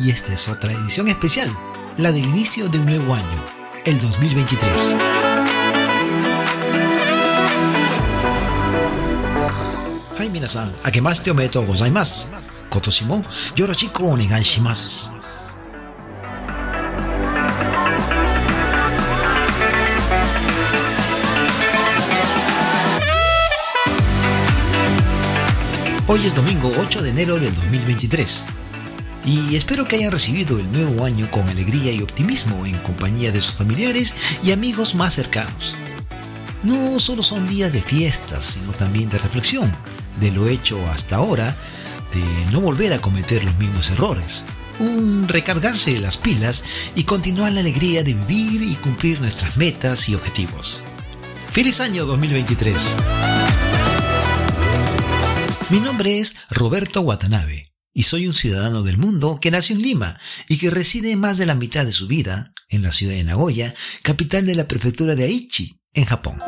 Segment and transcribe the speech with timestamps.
[0.00, 1.50] Y esta es otra edición especial,
[1.96, 3.44] la del inicio de un nuevo año,
[3.84, 4.94] el 2023.
[10.20, 12.28] Hi minasan, akemashite omedetou gozaimasu.
[12.70, 13.24] Kotoshi mo
[13.56, 14.16] yoroshiku.
[26.06, 28.57] Hoy es domingo 8 de enero del 2023
[29.24, 33.40] y espero que hayan recibido el nuevo año con alegría y optimismo en compañía de
[33.40, 35.74] sus familiares y amigos más cercanos.
[36.62, 39.76] No solo son días de fiestas, sino también de reflexión
[40.20, 41.56] de lo hecho hasta ahora,
[42.12, 44.44] de no volver a cometer los mismos errores,
[44.78, 50.14] un recargarse las pilas y continuar la alegría de vivir y cumplir nuestras metas y
[50.14, 50.82] objetivos.
[51.50, 52.76] ¡Feliz año 2023!
[55.70, 57.67] Mi nombre es Roberto Watanabe
[57.98, 61.46] y soy un ciudadano del mundo que nació en Lima y que reside más de
[61.46, 65.24] la mitad de su vida en la ciudad de Nagoya, capital de la prefectura de
[65.24, 66.38] Aichi, en Japón.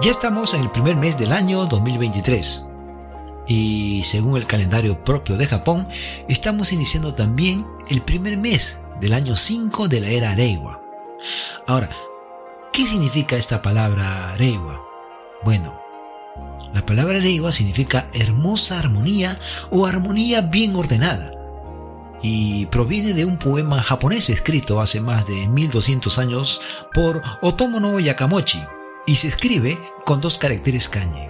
[0.00, 2.64] Ya estamos en el primer mes del año 2023
[3.46, 5.86] y según el calendario propio de Japón,
[6.30, 10.80] estamos iniciando también el primer mes del año 5 de la era Reiwa.
[11.66, 11.90] Ahora,
[12.72, 14.82] ¿Qué significa esta palabra Reiwa?
[15.44, 15.81] Bueno,
[16.72, 19.38] la palabra Reiwa significa hermosa armonía
[19.70, 21.32] o armonía bien ordenada
[22.22, 26.60] y proviene de un poema japonés escrito hace más de 1200 años
[26.94, 28.62] por Otomo no Yakamochi
[29.06, 31.28] y se escribe con dos caracteres kanji.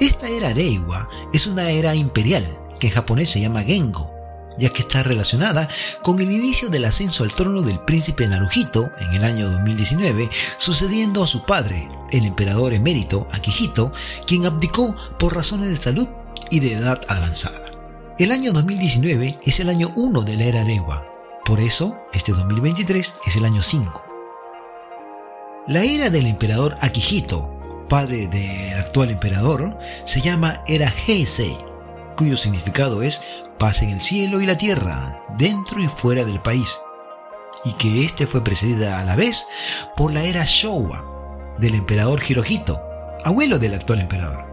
[0.00, 2.44] Esta era Reiwa es una era imperial
[2.80, 4.15] que en japonés se llama Gengo
[4.58, 5.68] ya que está relacionada
[6.02, 11.22] con el inicio del ascenso al trono del príncipe Naruhito en el año 2019, sucediendo
[11.22, 13.92] a su padre, el emperador emérito Akihito,
[14.26, 16.08] quien abdicó por razones de salud
[16.50, 17.70] y de edad avanzada.
[18.18, 21.06] El año 2019 es el año 1 de la era Reiwa,
[21.44, 24.04] por eso este 2023 es el año 5.
[25.68, 27.52] La era del emperador Akihito,
[27.88, 31.56] padre del actual emperador, se llama era Heisei,
[32.16, 36.80] cuyo significado es paz en el cielo y la tierra, dentro y fuera del país,
[37.64, 39.46] y que éste fue precedida a la vez
[39.96, 42.80] por la era Showa del emperador Hirohito,
[43.24, 44.44] abuelo del actual emperador.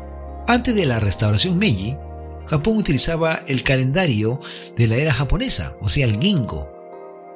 [0.47, 1.97] Antes de la restauración Meiji,
[2.47, 4.39] Japón utilizaba el calendario
[4.75, 6.69] de la era japonesa, o sea, el Gingo,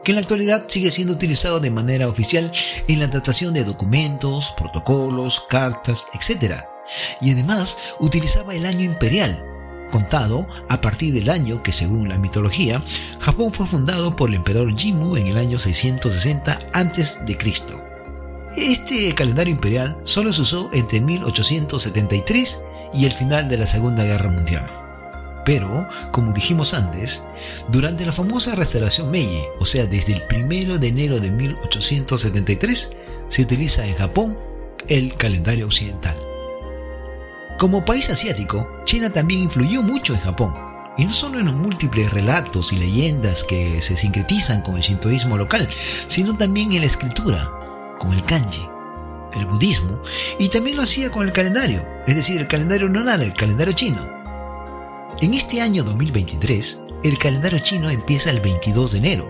[0.04, 2.52] que en la actualidad sigue siendo utilizado de manera oficial
[2.88, 6.64] en la datación de documentos, protocolos, cartas, etc.
[7.22, 9.44] Y además utilizaba el año imperial,
[9.92, 12.84] contado a partir del año que según la mitología,
[13.20, 17.20] Japón fue fundado por el emperador Jimmu en el año 660 a.C.
[18.56, 22.62] Este calendario imperial solo se usó entre 1873
[22.94, 24.70] y el final de la Segunda Guerra Mundial.
[25.46, 27.24] Pero, como dijimos antes,
[27.70, 32.90] durante la famosa restauración Meiji, o sea, desde el 1 de enero de 1873,
[33.30, 34.38] se utiliza en Japón
[34.88, 36.18] el calendario occidental.
[37.58, 40.56] Como país asiático, China también influyó mucho en Japón,
[40.98, 45.38] y no solo en los múltiples relatos y leyendas que se sincretizan con el sintoísmo
[45.38, 45.68] local,
[46.08, 47.52] sino también en la escritura,
[48.00, 48.66] con el kanji,
[49.34, 50.02] el budismo,
[50.40, 54.10] y también lo hacía con el calendario, es decir, el calendario lunar, el calendario chino.
[55.20, 59.30] En este año 2023, el calendario chino empieza el 22 de enero,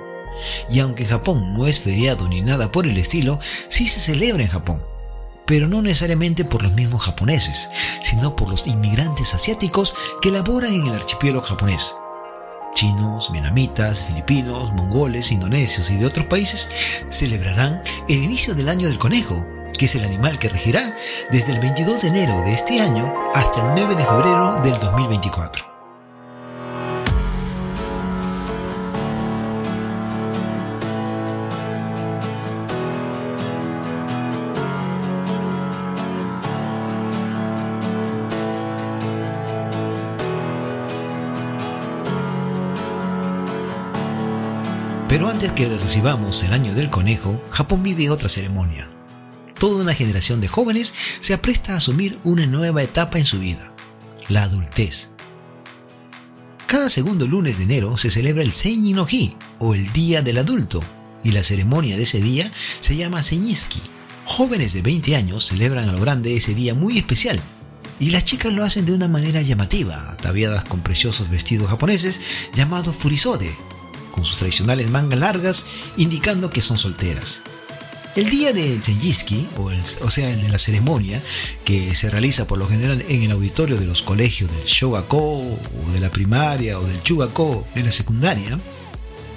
[0.69, 4.49] y aunque Japón no es feriado ni nada por el estilo, sí se celebra en
[4.49, 4.96] Japón
[5.47, 7.69] pero no necesariamente por los mismos japoneses,
[8.03, 11.95] sino por los inmigrantes asiáticos que laboran en el archipiélago japonés.
[12.75, 16.69] Chinos, vietnamitas, filipinos, mongoles, indonesios y de otros países
[17.09, 20.95] celebrarán el inicio del año del conejo, que es el animal que regirá
[21.31, 25.76] desde el 22 de enero de este año hasta el 9 de febrero del 2024.
[45.09, 48.91] Pero antes que recibamos el año del conejo, Japón vive otra ceremonia.
[49.57, 53.73] Toda una generación de jóvenes se apresta a asumir una nueva etapa en su vida,
[54.27, 55.11] la adultez.
[56.65, 60.39] Cada segundo lunes de enero se celebra el Seini no Hi, o el Día del
[60.39, 60.83] Adulto,
[61.23, 62.51] y la ceremonia de ese día
[62.81, 63.81] se llama Seiniski.
[64.25, 67.39] Jóvenes de 20 años celebran a lo grande ese día muy especial,
[68.01, 72.19] y las chicas lo hacen de una manera llamativa, ataviadas con preciosos vestidos japoneses
[72.53, 73.55] llamados furisode,
[74.17, 75.65] con sus tradicionales mangas largas,
[75.95, 77.41] indicando que son solteras.
[78.15, 81.21] El día del Senjiski, o, sea, el de la ceremonia,
[81.63, 85.91] que se realiza por lo general en el auditorio de los colegios del Shogako, o
[85.93, 88.59] de la primaria, o del Chugako de la secundaria,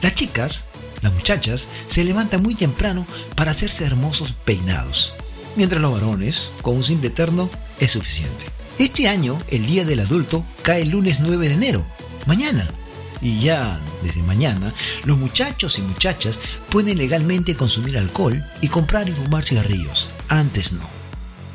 [0.01, 0.65] las chicas,
[1.03, 3.07] las muchachas, se levantan muy temprano
[3.37, 5.13] para hacerse hermosos peinados,
[5.57, 7.51] mientras los varones, con un simple terno,
[7.81, 8.47] es suficiente.
[8.79, 11.87] Este año, el Día del Adulto cae el lunes 9 de enero,
[12.25, 12.67] mañana,
[13.21, 14.73] y ya desde mañana
[15.05, 16.39] los muchachos y muchachas
[16.71, 20.11] pueden legalmente consumir alcohol y comprar y fumar cigarrillos.
[20.29, 21.01] Antes no.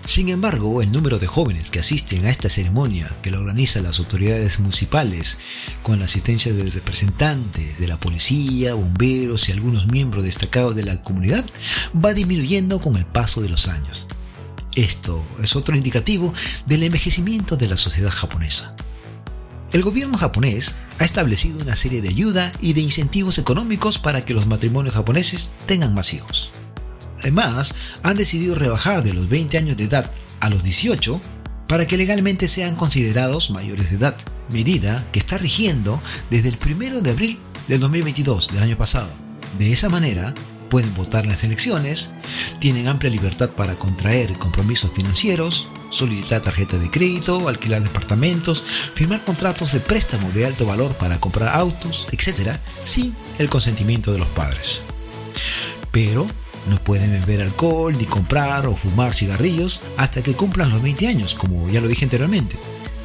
[0.05, 3.97] Sin embargo, el número de jóvenes que asisten a esta ceremonia que la organizan las
[3.97, 5.39] autoridades municipales
[5.81, 11.01] con la asistencia de representantes de la policía, bomberos y algunos miembros destacados de la
[11.01, 11.43] comunidad
[11.93, 14.05] va disminuyendo con el paso de los años.
[14.75, 16.31] Esto es otro indicativo
[16.67, 18.75] del envejecimiento de la sociedad japonesa.
[19.75, 24.33] El gobierno japonés ha establecido una serie de ayuda y de incentivos económicos para que
[24.33, 26.49] los matrimonios japoneses tengan más hijos.
[27.19, 31.19] Además, han decidido rebajar de los 20 años de edad a los 18
[31.67, 34.15] para que legalmente sean considerados mayores de edad,
[34.49, 39.09] medida que está rigiendo desde el 1 de abril del 2022 del año pasado.
[39.59, 40.33] De esa manera,
[40.69, 42.11] pueden votar en las elecciones,
[42.59, 49.71] tienen amplia libertad para contraer compromisos financieros, solicitar tarjeta de crédito, alquilar departamentos, firmar contratos
[49.71, 54.81] de préstamo de alto valor para comprar autos, etc., sin el consentimiento de los padres.
[55.91, 56.27] Pero
[56.69, 61.35] no pueden beber alcohol, ni comprar o fumar cigarrillos hasta que cumplan los 20 años,
[61.35, 62.57] como ya lo dije anteriormente.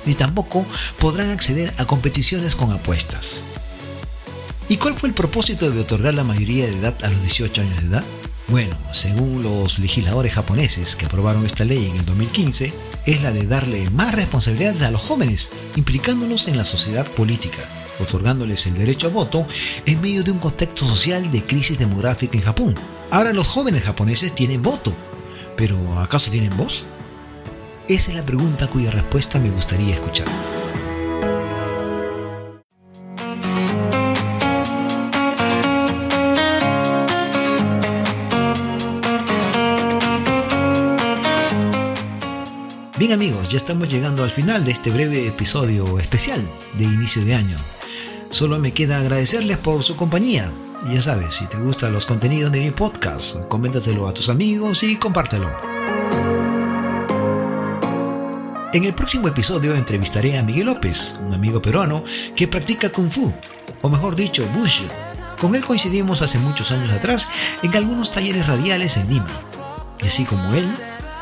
[0.06, 0.64] Ni tampoco
[0.98, 3.42] podrán acceder a competiciones con apuestas.
[4.70, 7.81] ¿Y cuál fue el propósito de otorgar la mayoría de edad a los 18 años
[7.81, 8.05] de edad?
[8.46, 12.72] Bueno, según los legisladores japoneses que aprobaron esta ley en el 2015,
[13.05, 17.58] es la de darle más responsabilidades a los jóvenes, implicándolos en la sociedad política,
[17.99, 19.44] otorgándoles el derecho a voto
[19.87, 22.78] en medio de un contexto social de crisis demográfica en Japón.
[23.11, 24.94] Ahora los jóvenes japoneses tienen voto,
[25.56, 26.84] pero ¿acaso tienen voz?
[27.88, 30.28] Esa es la pregunta cuya respuesta me gustaría escuchar.
[43.00, 47.35] Bien amigos, ya estamos llegando al final de este breve episodio especial de inicio de
[47.35, 47.56] año.
[48.29, 50.52] Solo me queda agradecerles por su compañía.
[50.87, 54.97] Ya sabes, si te gustan los contenidos de mi podcast, coméntaselo a tus amigos y
[54.97, 55.50] compártelo.
[58.75, 62.05] En el próximo episodio entrevistaré a Miguel López, un amigo peruano
[62.37, 63.32] que practica Kung Fu,
[63.81, 64.82] o mejor dicho, Bush.
[65.41, 67.31] Con él coincidimos hace muchos años atrás
[67.62, 69.41] en algunos talleres radiales en Lima.
[70.03, 70.69] Y así como él,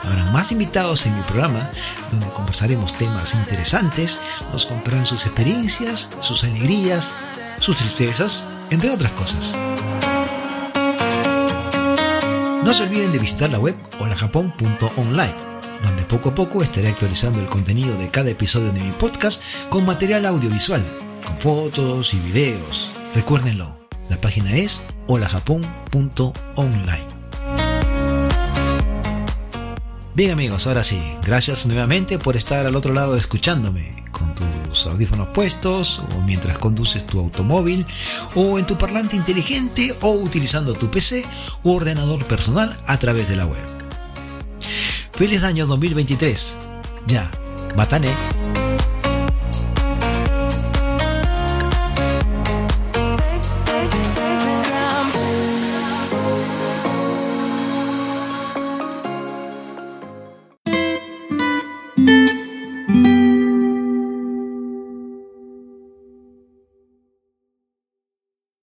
[0.04, 1.70] Habrá más invitados en mi programa
[2.10, 4.20] donde conversaremos temas interesantes,
[4.52, 7.14] nos contarán sus experiencias, sus alegrías,
[7.60, 9.56] sus tristezas, entre otras cosas.
[12.64, 15.34] No se olviden de visitar la web holajapón.online,
[15.82, 19.86] donde poco a poco estaré actualizando el contenido de cada episodio de mi podcast con
[19.86, 20.84] material audiovisual,
[21.26, 22.90] con fotos y videos.
[23.14, 23.78] Recuérdenlo,
[24.10, 27.17] la página es holajapón.online.
[30.18, 35.28] Bien amigos, ahora sí, gracias nuevamente por estar al otro lado escuchándome con tus audífonos
[35.28, 37.86] puestos o mientras conduces tu automóvil
[38.34, 41.24] o en tu parlante inteligente o utilizando tu PC
[41.62, 43.64] u ordenador personal a través de la web.
[45.12, 46.56] Feliz año 2023.
[47.06, 47.30] Ya,
[47.76, 48.37] Batane.